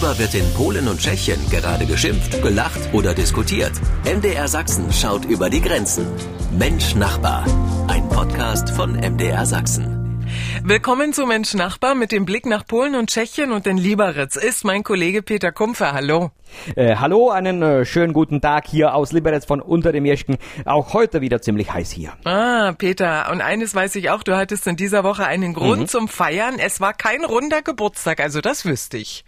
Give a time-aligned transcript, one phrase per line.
[0.00, 3.72] Worüber wird in Polen und Tschechien gerade geschimpft, gelacht oder diskutiert?
[4.06, 6.06] MDR Sachsen schaut über die Grenzen.
[6.58, 7.44] Mensch Nachbar.
[7.86, 10.00] Ein Podcast von MDR Sachsen.
[10.64, 14.64] Willkommen zu Mensch Nachbar mit dem Blick nach Polen und Tschechien und den Liberec ist
[14.64, 15.92] mein Kollege Peter Kumpfer.
[15.92, 16.30] Hallo.
[16.76, 20.38] Äh, hallo, einen äh, schönen guten Tag hier aus Liberec von unter dem Jeschken.
[20.64, 22.12] Auch heute wieder ziemlich heiß hier.
[22.24, 25.88] Ah, Peter, und eines weiß ich auch, du hattest in dieser Woche einen Grund mhm.
[25.88, 26.54] zum Feiern.
[26.58, 29.24] Es war kein runder Geburtstag, also das wüsste ich.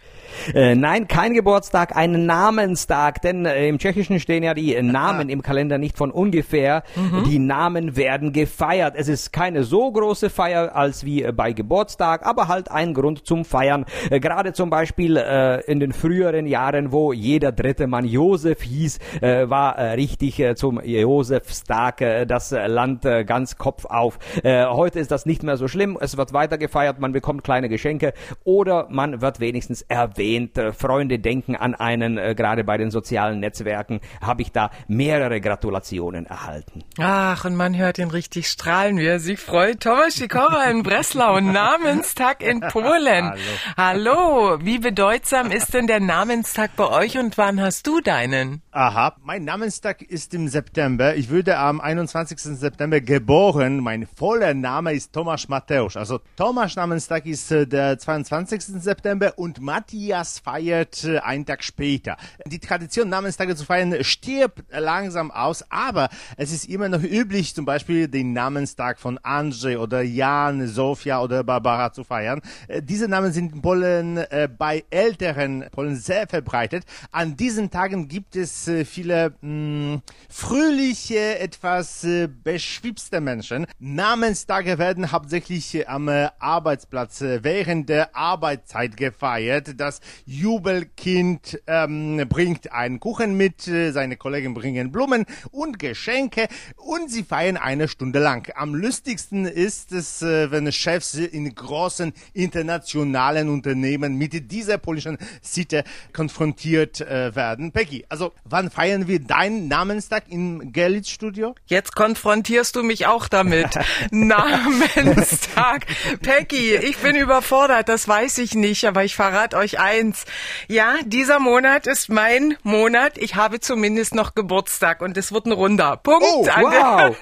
[0.53, 5.41] Äh, nein, kein Geburtstag, ein Namenstag, denn äh, im Tschechischen stehen ja die Namen im
[5.41, 6.83] Kalender nicht von ungefähr.
[6.95, 7.23] Mhm.
[7.25, 8.95] Die Namen werden gefeiert.
[8.97, 13.25] Es ist keine so große Feier als wie äh, bei Geburtstag, aber halt ein Grund
[13.25, 13.85] zum Feiern.
[14.09, 18.99] Äh, gerade zum Beispiel äh, in den früheren Jahren, wo jeder dritte Mann Josef hieß,
[19.21, 24.17] äh, war richtig zum Josefstag das Land ganz Kopf auf.
[24.43, 25.97] heute ist das nicht mehr so schlimm.
[25.99, 30.71] Es wird weiter gefeiert, man bekommt kleine Geschenke oder man wird wenigstens erwähnt erwähnt, äh,
[30.71, 36.25] Freunde denken an einen, äh, gerade bei den sozialen Netzwerken habe ich da mehrere Gratulationen
[36.25, 36.83] erhalten.
[36.99, 39.81] Ach, und man hört ihn richtig strahlen, wie er sich freut.
[39.81, 43.33] Thomas Sikora in Breslau, Namenstag in Polen.
[43.75, 44.55] Hallo.
[44.55, 48.61] Hallo, wie bedeutsam ist denn der Namenstag bei euch und wann hast du deinen?
[48.71, 51.15] Aha, mein Namenstag ist im September.
[51.15, 52.39] Ich würde am 21.
[52.39, 53.79] September geboren.
[53.79, 55.97] Mein voller Name ist Tomasz Mateusz.
[55.97, 58.61] Also Tomasz Namenstag ist äh, der 22.
[58.81, 62.17] September und Matthias Messias feiert äh, einen Tag später.
[62.45, 67.65] Die Tradition, Namenstage zu feiern, stirbt langsam aus, aber es ist immer noch üblich, zum
[67.65, 72.41] Beispiel den Namenstag von Andrzej oder Jan, Sofia oder Barbara zu feiern.
[72.67, 76.83] Äh, diese Namen sind in Polen äh, bei älteren Polen sehr verbreitet.
[77.11, 82.05] An diesen Tagen gibt es viele mh, mm, fröhliche, etwas
[82.43, 83.65] beschwipste Menschen.
[83.79, 89.79] Namenstage werden hauptsächlich am Arbeitsplatz während der Arbeitszeit gefeiert.
[89.79, 89.92] Das
[90.25, 97.23] Jubelkind ähm, bringt einen Kuchen mit, äh, seine Kollegen bringen Blumen und Geschenke und sie
[97.23, 98.51] feiern eine Stunde lang.
[98.55, 105.83] Am lustigsten ist es, äh, wenn Chefs in großen internationalen Unternehmen mit dieser polnischen Sitte
[106.13, 107.71] konfrontiert äh, werden.
[107.71, 111.55] Peggy, also wann feiern wir deinen Namenstag im Gerlitz Studio?
[111.65, 113.69] Jetzt konfrontierst du mich auch damit.
[114.11, 115.85] Namenstag.
[116.21, 120.25] Peggy, ich bin überfordert, das weiß ich nicht, aber ich verrate euch eins.
[120.67, 123.17] Ja, dieser Monat ist mein Monat.
[123.17, 125.97] Ich habe zumindest noch Geburtstag und es wird ein runder.
[125.97, 126.23] Punkt.
[126.23, 127.15] Oh, wow.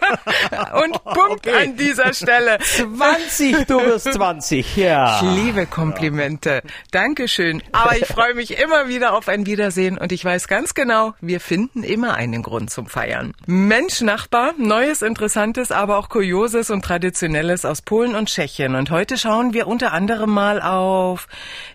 [0.83, 1.63] und Punkt okay.
[1.63, 2.59] an dieser Stelle.
[2.59, 5.17] 20, du wirst 20, ja.
[5.17, 6.61] Ich liebe Komplimente.
[6.91, 7.63] Dankeschön.
[7.71, 11.39] Aber ich freue mich immer wieder auf ein Wiedersehen und ich weiß ganz genau, wir
[11.39, 13.33] finden immer einen Grund zum Feiern.
[13.47, 18.75] Mensch, Nachbar, Neues, Interessantes, aber auch Kurioses und Traditionelles aus Polen und Tschechien.
[18.75, 21.27] Und heute schauen wir unter anderem mal auf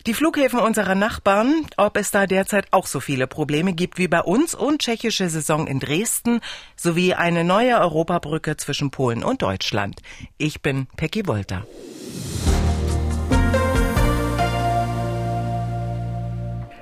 [0.07, 4.09] die Flughäfen und unserer Nachbarn, ob es da derzeit auch so viele Probleme gibt wie
[4.09, 6.41] bei uns und tschechische Saison in Dresden
[6.77, 10.03] sowie eine neue Europabrücke zwischen Polen und Deutschland.
[10.37, 11.67] Ich bin Peggy Wolter.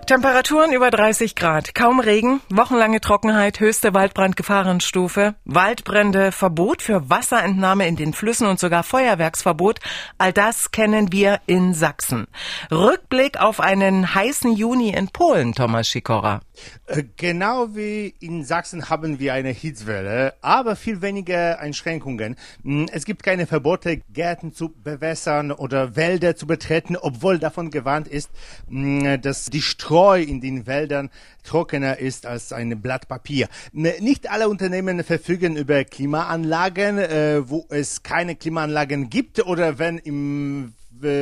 [0.07, 7.97] Temperaturen über 30 Grad, kaum Regen, wochenlange Trockenheit, höchste Waldbrandgefahrenstufe, Waldbrände, Verbot für Wasserentnahme in
[7.97, 9.81] den Flüssen und sogar Feuerwerksverbot.
[10.19, 12.27] All das kennen wir in Sachsen.
[12.71, 16.43] Rückblick auf einen heißen Juni in Polen, Thomas Sikora.
[16.87, 22.37] Äh, genau wie in Sachsen haben wir eine Hitzwelle, aber viel weniger Einschränkungen.
[22.63, 28.07] Hm, es gibt keine Verbote, Gärten zu bewässern oder Wälder zu betreten, obwohl davon gewarnt
[28.07, 28.31] ist,
[28.69, 29.63] hm, dass die
[29.95, 31.09] Streu in den Wäldern
[31.45, 33.47] trockener ist als ein Blatt Papier.
[33.71, 40.73] Nicht alle Unternehmen verfügen über Klimaanlagen, äh, wo es keine Klimaanlagen gibt oder wenn im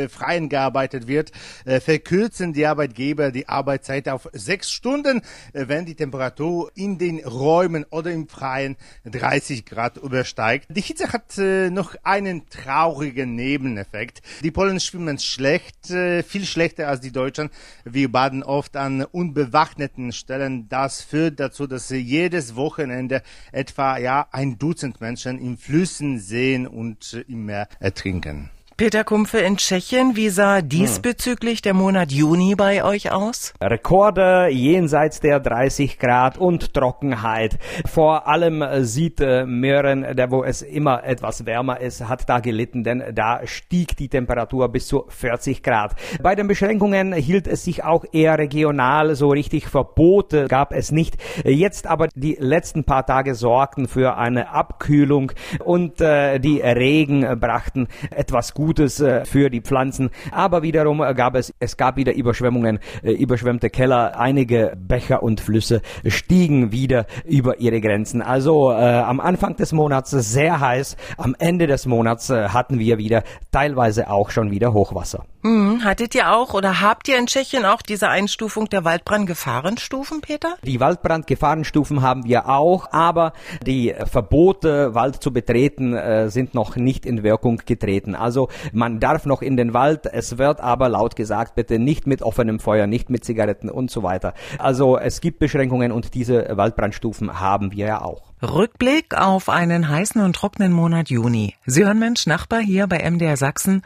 [0.09, 1.32] Freien gearbeitet wird,
[1.65, 5.22] äh, verkürzen die Arbeitgeber die Arbeitszeit auf sechs Stunden,
[5.53, 10.66] äh, wenn die Temperatur in den Räumen oder im Freien 30 Grad übersteigt.
[10.70, 14.22] Die Hitze hat äh, noch einen traurigen Nebeneffekt.
[14.43, 17.50] Die Polen schwimmen schlecht, viel schlechter als die Deutschen.
[17.84, 20.69] Wir baden oft an unbewaffneten Stellen.
[20.69, 27.25] Das führt dazu, dass jedes Wochenende etwa ja ein Dutzend Menschen in Flüssen, Seen und
[27.29, 28.50] im Meer ertrinken.
[28.82, 33.55] Peter Kumpfe in Tschechien, wie sah diesbezüglich der Monat Juni bei euch aus?
[33.62, 37.61] Rekorde jenseits der 30 Grad und Trockenheit.
[37.87, 42.82] Vor allem sieht äh, Möhren, der wo es immer etwas wärmer ist, hat da gelitten,
[42.82, 45.94] denn da stieg die Temperatur bis zu 40 Grad.
[46.20, 51.19] Bei den Beschränkungen hielt es sich auch eher regional, so richtig Verbote gab es nicht.
[51.44, 55.31] Jetzt aber die letzten paar Tage sorgten für eine Abkühlung
[55.64, 60.08] und äh, die Regen brachten etwas Gutes Gutes äh, für die Pflanzen.
[60.30, 64.19] Aber wiederum gab es, es gab wieder Überschwemmungen, äh, überschwemmte Keller.
[64.19, 68.22] Einige Becher und Flüsse stiegen wieder über ihre Grenzen.
[68.22, 72.96] Also äh, am Anfang des Monats sehr heiß, am Ende des Monats äh, hatten wir
[72.96, 75.26] wieder teilweise auch schon wieder Hochwasser.
[75.44, 80.54] Hm, hattet ihr auch oder habt ihr in Tschechien auch diese Einstufung der Waldbrandgefahrenstufen, Peter?
[80.62, 83.32] Die Waldbrandgefahrenstufen haben wir auch, aber
[83.66, 88.14] die Verbote, Wald zu betreten, äh, sind noch nicht in Wirkung getreten.
[88.14, 92.22] Also man darf noch in den Wald, es wird aber laut gesagt, bitte nicht mit
[92.22, 94.34] offenem Feuer, nicht mit Zigaretten und so weiter.
[94.58, 98.32] Also es gibt Beschränkungen und diese Waldbrandstufen haben wir ja auch.
[98.43, 101.54] Rückblick auf einen heißen und trockenen Monat Juni.
[101.64, 103.82] Sie hören Mensch Nachbar hier bei MDR Sachsen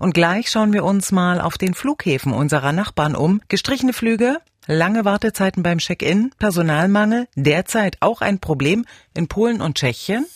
[0.00, 3.40] und gleich schauen wir uns mal auf den Flughäfen unserer Nachbarn um.
[3.48, 8.84] Gestrichene Flüge, lange Wartezeiten beim Check-in, Personalmangel, derzeit auch ein Problem
[9.14, 10.26] in Polen und Tschechien.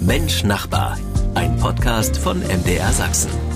[0.00, 0.96] Mensch Nachbar,
[1.34, 3.53] ein Podcast von MDR Sachsen.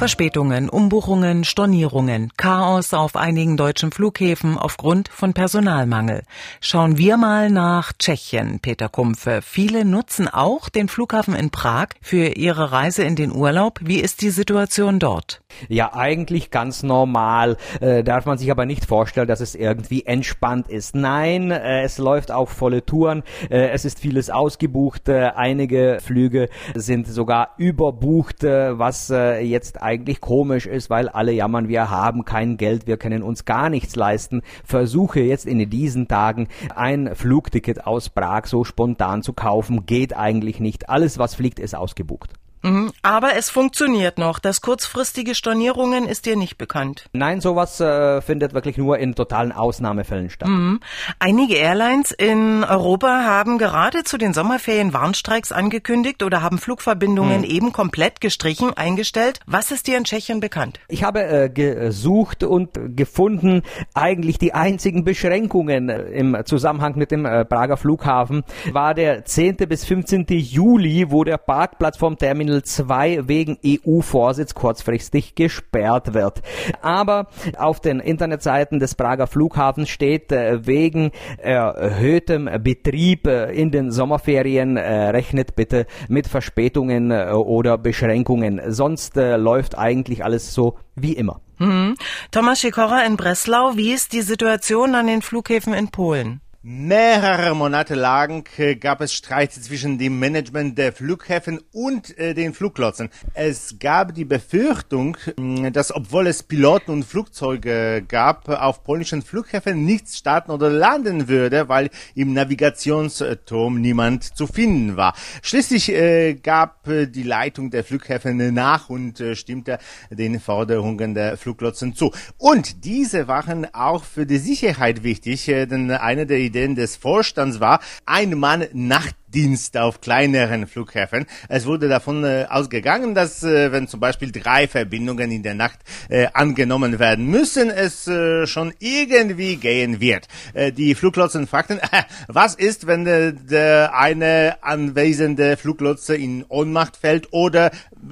[0.00, 6.22] Verspätungen, Umbuchungen, Stornierungen, Chaos auf einigen deutschen Flughäfen aufgrund von Personalmangel.
[6.62, 9.40] Schauen wir mal nach Tschechien, Peter Kumpfe.
[9.42, 13.78] Viele nutzen auch den Flughafen in Prag für ihre Reise in den Urlaub.
[13.82, 15.42] Wie ist die Situation dort?
[15.68, 17.58] Ja, eigentlich ganz normal.
[17.80, 20.94] Äh, darf man sich aber nicht vorstellen, dass es irgendwie entspannt ist.
[20.94, 23.22] Nein, äh, es läuft auf volle Touren.
[23.50, 25.08] Äh, es ist vieles ausgebucht.
[25.08, 31.32] Äh, einige Flüge sind sogar überbucht, äh, was äh, jetzt eigentlich komisch ist, weil alle
[31.32, 34.42] jammern, wir haben kein Geld, wir können uns gar nichts leisten.
[34.64, 36.46] Versuche jetzt in diesen Tagen
[36.76, 40.88] ein Flugticket aus Prag so spontan zu kaufen, geht eigentlich nicht.
[40.88, 42.34] Alles, was fliegt, ist ausgebucht.
[42.62, 42.92] Mhm.
[43.02, 44.38] Aber es funktioniert noch.
[44.38, 47.06] Das kurzfristige Stornierungen ist dir nicht bekannt.
[47.12, 50.48] Nein, sowas äh, findet wirklich nur in totalen Ausnahmefällen statt.
[50.48, 50.80] Mhm.
[51.18, 57.44] Einige Airlines in Europa haben gerade zu den Sommerferien Warnstreiks angekündigt oder haben Flugverbindungen mhm.
[57.44, 59.40] eben komplett gestrichen, eingestellt.
[59.46, 60.80] Was ist dir in Tschechien bekannt?
[60.88, 63.62] Ich habe äh, gesucht und gefunden,
[63.94, 69.56] eigentlich die einzigen Beschränkungen äh, im Zusammenhang mit dem äh, Prager Flughafen war der 10.
[69.68, 70.26] bis 15.
[70.28, 76.42] Juli, wo der Parkplatz vom Terminal Terminal 2 wegen EU-Vorsitz kurzfristig gesperrt wird.
[76.82, 83.90] Aber auf den Internetseiten des Prager Flughafens steht, äh, wegen erhöhtem Betrieb äh, in den
[83.90, 88.60] Sommerferien äh, rechnet bitte mit Verspätungen oder Beschränkungen.
[88.68, 91.40] Sonst läuft eigentlich alles so wie immer.
[91.58, 91.96] Mhm.
[92.30, 96.40] Thomas Sikora in Breslau, wie ist die Situation an den Flughäfen in Polen?
[96.62, 102.52] Mehrere Monate lang äh, gab es Streit zwischen dem Management der Flughäfen und äh, den
[102.52, 103.08] Fluglotsen.
[103.32, 109.86] Es gab die Befürchtung, äh, dass obwohl es Piloten und Flugzeuge gab, auf polnischen Flughäfen
[109.86, 115.14] nichts starten oder landen würde, weil im Navigationsturm niemand zu finden war.
[115.40, 119.78] Schließlich äh, gab die Leitung der Flughäfen nach und stimmte
[120.10, 122.12] den Forderungen der Fluglotsen zu.
[122.36, 127.80] Und diese waren auch für die Sicherheit wichtig, denn eine der Ideen des Vorstands war,
[128.06, 131.26] ein Mann Nacht Dienst auf kleineren Flughäfen.
[131.48, 135.78] Es wurde davon äh, ausgegangen, dass äh, wenn zum Beispiel drei Verbindungen in der Nacht
[136.08, 140.26] äh, angenommen werden müssen, es äh, schon irgendwie gehen wird.
[140.54, 147.32] Äh, die Fluglotsen fragten, äh, was ist, wenn der eine anwesende Fluglotse in Ohnmacht fällt
[147.32, 147.70] oder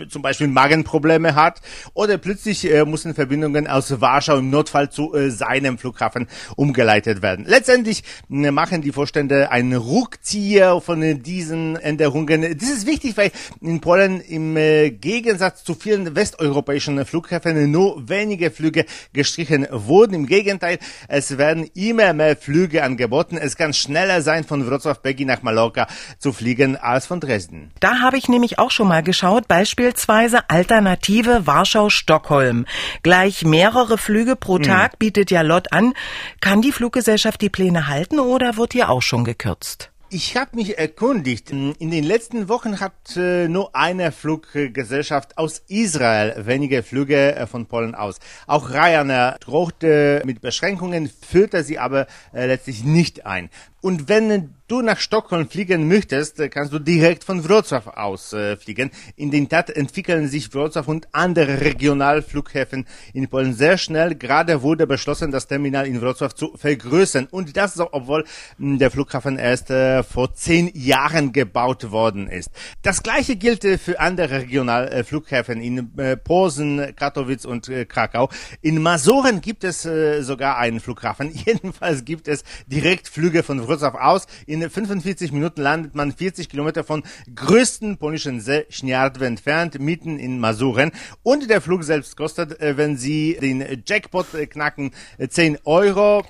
[0.08, 1.60] zum Beispiel Magenprobleme hat
[1.94, 7.44] oder plötzlich mussten Verbindungen aus Warschau im Notfall zu seinem Flughafen umgeleitet werden.
[7.46, 12.42] Letztendlich machen die Vorstände einen Rückzieher von diesen Änderungen.
[12.58, 18.50] Das ist wichtig, weil in Polen im äh, Gegensatz zu vielen westeuropäischen Flughäfen nur wenige
[18.50, 20.14] Flüge gestrichen wurden.
[20.14, 23.36] Im Gegenteil, es werden immer mehr Flüge angeboten.
[23.36, 25.86] Es kann schneller sein, von Wrocław-Peggy nach Mallorca
[26.18, 27.70] zu fliegen als von Dresden.
[27.80, 32.66] Da habe ich nämlich auch schon mal geschaut, beispielsweise Alternative Warschau-Stockholm.
[33.02, 34.62] Gleich mehrere Flüge pro hm.
[34.62, 35.94] Tag bietet ja Lott an.
[36.40, 39.90] Kann die Fluggesellschaft die Pläne halten oder wird hier auch schon gekürzt?
[40.10, 41.50] Ich habe mich erkundigt.
[41.50, 47.66] In den letzten Wochen hat äh, nur eine Fluggesellschaft aus Israel wenige Flüge äh, von
[47.66, 48.18] Polen aus.
[48.46, 53.50] Auch Ryanair drohte mit Beschränkungen, führte sie aber äh, letztlich nicht ein.
[53.80, 58.90] Und wenn du nach Stockholm fliegen möchtest, kannst du direkt von Wrocław aus äh, fliegen.
[59.16, 64.16] In den Tat entwickeln sich Wrocław und andere Regionalflughäfen in Polen sehr schnell.
[64.16, 67.28] Gerade wurde beschlossen, das Terminal in Wrocław zu vergrößern.
[67.30, 68.24] Und das, so, obwohl
[68.58, 72.50] hm, der Flughafen erst äh, vor zehn Jahren gebaut worden ist.
[72.82, 78.28] Das gleiche gilt äh, für andere Regionalflughäfen in äh, Posen, Katowice und äh, Krakau.
[78.60, 81.30] In Masoren gibt es äh, sogar einen Flughafen.
[81.46, 84.26] Jedenfalls gibt es Direktflüge von Wrocław aus.
[84.46, 87.02] In 45 Minuten landet man 40 Kilometer von
[87.34, 90.90] größten polnischen See Schniardwe entfernt, mitten in Masuren.
[91.22, 94.92] Und der Flug selbst kostet, äh, wenn Sie den Jackpot äh, knacken,
[95.28, 96.24] 10 äh, Euro.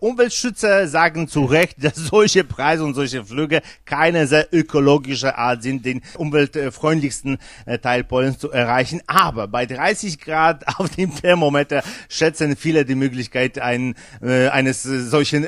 [0.00, 5.84] Umweltschützer sagen zu Recht, dass solche Preise und solche Flüge keine sehr ökologische Art sind,
[5.84, 7.38] den umweltfreundlichsten
[7.82, 9.00] Teil Polens zu erreichen.
[9.06, 15.44] Aber bei 30 Grad auf dem Thermometer schätzen viele die Möglichkeit ein, eines solchen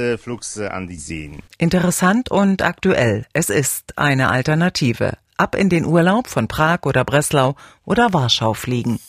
[0.00, 1.42] Wochenendesflugs an die Seen.
[1.58, 3.26] Interessant und aktuell.
[3.32, 5.16] Es ist eine Alternative.
[5.36, 7.54] Ab in den Urlaub von Prag oder Breslau
[7.84, 9.00] oder Warschau fliegen.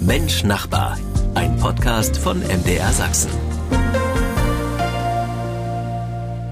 [0.00, 0.98] Mensch Nachbar,
[1.34, 3.53] ein Podcast von MDR Sachsen.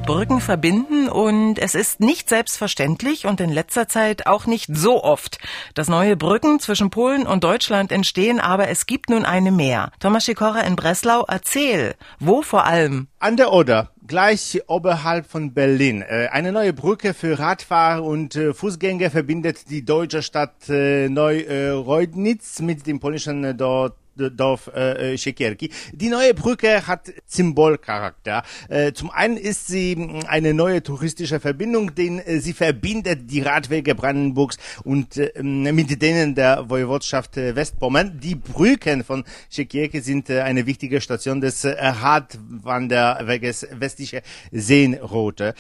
[0.05, 5.39] Brücken verbinden und es ist nicht selbstverständlich und in letzter Zeit auch nicht so oft,
[5.75, 9.93] dass neue Brücken zwischen Polen und Deutschland entstehen, aber es gibt nun eine mehr.
[10.01, 13.07] Thomas Sikora in Breslau, erzähl, wo vor allem?
[13.21, 16.03] An der Oder gleich oberhalb von Berlin.
[16.03, 22.61] Äh, eine neue Brücke für Radfahrer und äh, Fußgänger verbindet die deutsche Stadt äh, Neu-Reudnitz
[22.61, 25.71] mit dem polnischen Dorf Dorf äh, Siekierki.
[25.93, 28.43] Die neue Brücke hat Symbolcharakter.
[28.69, 33.41] Äh, zum einen ist sie mm, eine neue touristische Verbindung, denn äh, sie verbindet die
[33.41, 38.21] Radwege Brandenburgs und äh, mm, mit denen der Woiwodschaft äh, Westpommern.
[38.21, 45.55] Die Brücken von Siekierki sind äh, eine wichtige Station des äh, Radwanderweges westliche Seenroute.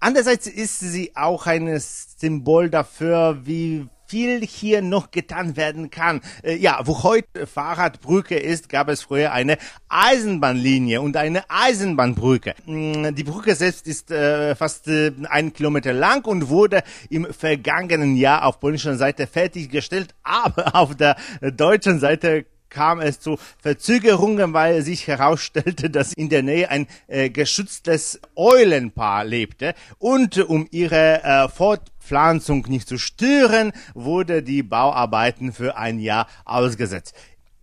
[0.00, 6.20] Andererseits ist sie auch ein Symbol dafür, wie viel hier noch getan werden kann.
[6.42, 9.58] Äh, ja, wo heute Fahrradbrücke ist, gab es früher eine
[9.88, 12.54] Eisenbahnlinie und eine Eisenbahnbrücke.
[12.66, 18.16] Mm, die Brücke selbst ist äh, fast äh, einen Kilometer lang und wurde im vergangenen
[18.16, 24.82] Jahr auf polnischer Seite fertiggestellt, aber auf der deutschen Seite kam es zu Verzögerungen, weil
[24.82, 31.48] sich herausstellte, dass in der Nähe ein äh, geschütztes Eulenpaar lebte und um ihre äh,
[31.48, 37.14] Fortpflanzung nicht zu stören, wurde die Bauarbeiten für ein Jahr ausgesetzt.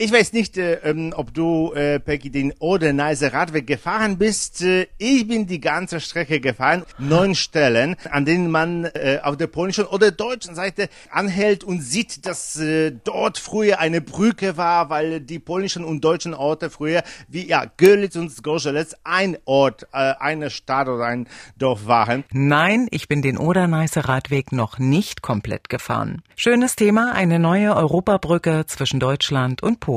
[0.03, 4.61] Ich weiß nicht, äh, ähm, ob du, äh, Peggy, den Oder-Neiser Radweg gefahren bist.
[4.61, 6.83] Äh, ich bin die ganze Strecke gefahren.
[6.99, 12.25] Neun Stellen, an denen man äh, auf der polnischen oder deutschen Seite anhält und sieht,
[12.25, 17.47] dass äh, dort früher eine Brücke war, weil die polnischen und deutschen Orte früher wie
[17.47, 22.25] ja Görlitz und Zgorzelec ein Ort, äh, eine Stadt oder ein Dorf waren.
[22.33, 26.23] Nein, ich bin den Oder-Neiße Radweg noch nicht komplett gefahren.
[26.35, 29.92] Schönes Thema, eine neue Europabrücke zwischen Deutschland und Polen.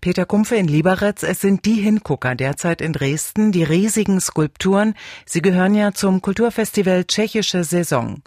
[0.00, 4.94] Peter Kumpfe in Lieberetz, es sind die Hingucker derzeit in Dresden, die riesigen Skulpturen.
[5.26, 8.22] Sie gehören ja zum Kulturfestival Tschechische Saison.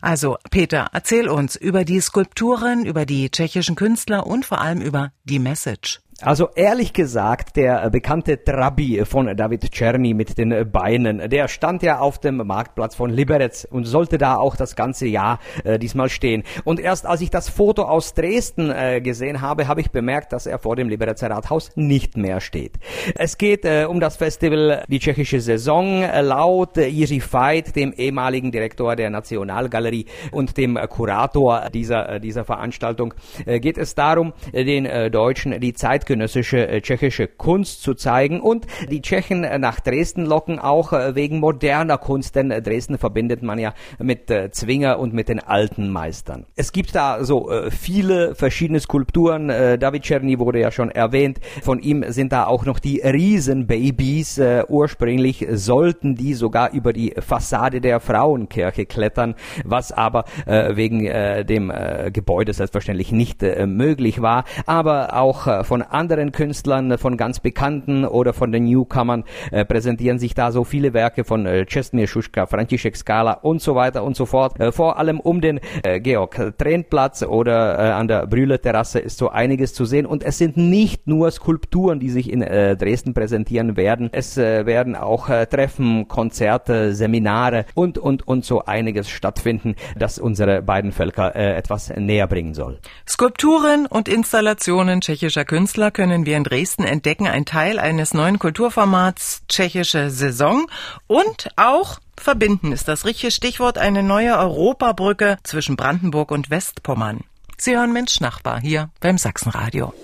[0.00, 5.10] Also, Peter, erzähl uns über die Skulpturen, über die tschechischen Künstler und vor allem über
[5.24, 6.00] die Message.
[6.20, 11.46] Also ehrlich gesagt, der äh, bekannte Trabi von David Czerny mit den äh, Beinen, der
[11.46, 15.78] stand ja auf dem Marktplatz von Liberec und sollte da auch das ganze Jahr äh,
[15.78, 16.42] diesmal stehen.
[16.64, 20.46] Und erst als ich das Foto aus Dresden äh, gesehen habe, habe ich bemerkt, dass
[20.46, 22.72] er vor dem Liberecer Rathaus nicht mehr steht.
[23.14, 26.00] Es geht äh, um das Festival Die tschechische Saison.
[26.00, 26.90] Laut äh,
[27.30, 33.14] Veit, dem ehemaligen Direktor der Nationalgalerie und dem Kurator dieser, dieser Veranstaltung,
[33.46, 39.02] geht es darum, den Deutschen die Zeit zeitgenössische äh, tschechische Kunst zu zeigen und die
[39.02, 43.74] Tschechen äh, nach Dresden locken, auch äh, wegen moderner Kunst, denn Dresden verbindet man ja
[43.98, 46.46] mit Zwinger und mit den alten Meistern.
[46.56, 49.48] Es gibt da so viele verschiedene Skulpturen.
[49.48, 51.38] David Czerny wurde ja schon erwähnt.
[51.62, 54.40] Von ihm sind da auch noch die Riesenbabys.
[54.68, 59.34] Ursprünglich sollten die sogar über die Fassade der Frauenkirche klettern,
[59.64, 61.04] was aber wegen
[61.46, 61.72] dem
[62.12, 64.44] Gebäude selbstverständlich nicht möglich war.
[64.66, 70.34] Aber auch von anderen Künstlern, von ganz Bekannten oder von den Newcomern äh, präsentieren sich
[70.34, 74.26] da so viele Werke von äh, Czesmir Schuschka, František Skala und so weiter und so
[74.26, 74.60] fort.
[74.60, 79.18] Äh, vor allem um den äh, Georg Tränplatz oder äh, an der Brühle Terrasse ist
[79.18, 83.12] so einiges zu sehen und es sind nicht nur Skulpturen, die sich in äh, Dresden
[83.12, 84.08] präsentieren werden.
[84.12, 90.18] Es äh, werden auch äh, Treffen, Konzerte, Seminare und und und so einiges stattfinden, das
[90.18, 92.78] unsere beiden Völker äh, etwas näher bringen soll.
[93.06, 98.38] Skulpturen und Installationen tschechischer Künstler Künstler können wir in Dresden entdecken, ein Teil eines neuen
[98.38, 100.66] Kulturformats Tschechische Saison
[101.06, 107.20] und auch verbinden ist das richtige Stichwort eine neue Europabrücke zwischen Brandenburg und Westpommern.
[107.56, 109.94] Sie hören Mensch Nachbar hier beim Sachsenradio.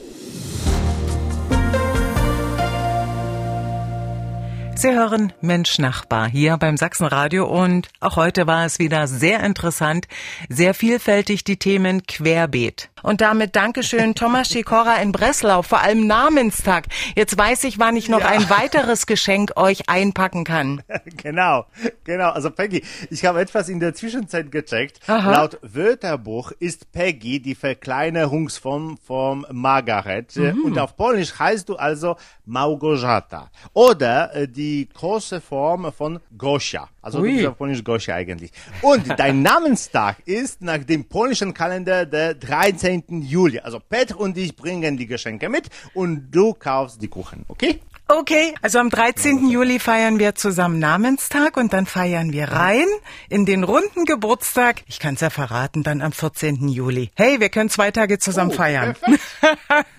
[4.76, 10.08] Sie hören Mensch Nachbar hier beim Sachsenradio und auch heute war es wieder sehr interessant,
[10.48, 12.90] sehr vielfältig die Themen querbeet.
[13.04, 16.86] Und damit Dankeschön Thomas Schikora in Breslau, vor allem Namenstag.
[17.14, 18.28] Jetzt weiß ich, wann ich noch ja.
[18.28, 20.82] ein weiteres Geschenk euch einpacken kann.
[21.22, 21.66] Genau,
[22.04, 22.30] genau.
[22.30, 25.00] Also Peggy, ich habe etwas in der Zwischenzeit gecheckt.
[25.06, 25.32] Aha.
[25.32, 30.34] Laut Wörterbuch ist Peggy die Verkleinerungsform vom Margaret.
[30.36, 30.64] Mhm.
[30.64, 33.50] Und auf Polnisch heißt du also Małgorzata.
[33.74, 36.88] Oder äh, die große Form von Gosia.
[37.04, 37.28] Also Ui.
[37.28, 38.50] du bist auf Polnisch Gosia eigentlich.
[38.80, 43.22] Und dein Namenstag ist nach dem polnischen Kalender der 13.
[43.22, 43.58] Juli.
[43.60, 47.80] Also Petr und ich bringen die Geschenke mit und du kaufst die Kuchen, okay?
[48.06, 49.48] Okay, also am 13.
[49.48, 52.86] Juli feiern wir zusammen Namenstag und dann feiern wir rein
[53.30, 54.82] in den runden Geburtstag.
[54.86, 56.68] Ich kann es ja verraten, dann am 14.
[56.68, 57.10] Juli.
[57.14, 58.94] Hey, wir können zwei Tage zusammen oh, feiern.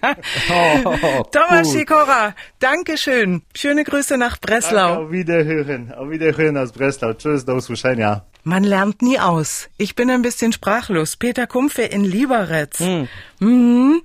[0.03, 3.41] oh, Thomas Schikora, Dankeschön.
[3.55, 4.88] Schöne Grüße nach Breslau.
[4.88, 5.91] Danke, auf Wiederhören.
[5.91, 7.13] Auf Wiederhören aus Breslau.
[7.13, 8.27] Tschüss, do usłyszenia.
[8.43, 9.67] Man lernt nie aus.
[9.77, 11.15] Ich bin ein bisschen sprachlos.
[11.17, 12.79] Peter Kumpfe in Lieberetz.
[12.79, 13.07] Hm.
[13.39, 14.03] Mhm.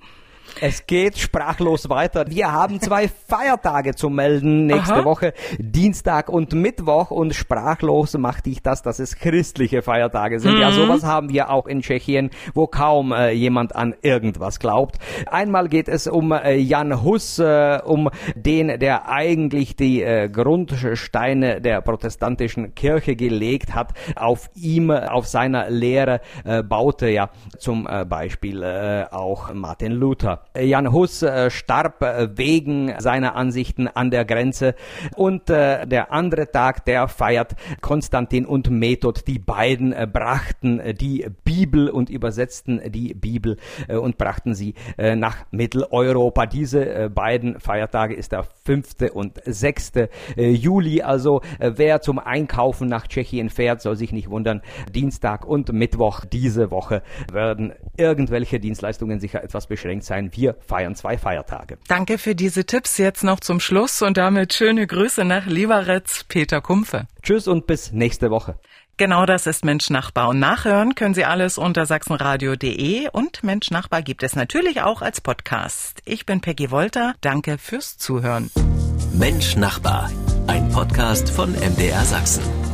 [0.62, 2.26] Es geht sprachlos weiter.
[2.28, 5.04] Wir haben zwei Feiertage zu melden nächste Aha.
[5.06, 10.56] Woche, Dienstag und Mittwoch und sprachlos macht ich das, dass es christliche Feiertage sind.
[10.56, 10.60] Mhm.
[10.60, 14.98] Ja, sowas haben wir auch in Tschechien, wo kaum äh, jemand an irgendwas glaubt.
[15.30, 21.62] Einmal geht es um äh, Jan Hus, äh, um den, der eigentlich die äh, Grundsteine
[21.62, 23.94] der protestantischen Kirche gelegt hat.
[24.14, 28.62] Auf ihm, auf seiner Lehre äh, baute ja zum äh, Beispiel
[29.10, 30.44] auch Martin Luther.
[30.58, 34.74] Jan Hus äh, starb äh, wegen seiner Ansichten an der Grenze
[35.14, 39.20] und äh, der andere Tag, der feiert Konstantin und Method.
[39.26, 46.46] Die beiden brachten die Bibel und übersetzten die Bibel und brachten sie nach Mitteleuropa.
[46.46, 49.12] Diese beiden Feiertage ist der 5.
[49.12, 49.92] und 6.
[50.36, 51.02] Juli.
[51.02, 54.62] Also wer zum Einkaufen nach Tschechien fährt, soll sich nicht wundern.
[54.94, 57.02] Dienstag und Mittwoch diese Woche
[57.32, 61.78] werden irgendwelche Dienstleistungen sicher etwas beschränkt sein wir feiern zwei Feiertage.
[61.86, 66.60] Danke für diese Tipps jetzt noch zum Schluss und damit schöne Grüße nach Lieberetz, Peter
[66.60, 67.06] Kumpfe.
[67.22, 68.58] Tschüss und bis nächste Woche.
[68.96, 74.02] Genau das ist Mensch Nachbar und nachhören können Sie alles unter sachsenradio.de und Mensch Nachbar
[74.02, 76.02] gibt es natürlich auch als Podcast.
[76.04, 77.14] Ich bin Peggy Wolter.
[77.20, 78.50] Danke fürs Zuhören.
[79.14, 80.10] Mensch Nachbar,
[80.46, 82.69] ein Podcast von MDR Sachsen.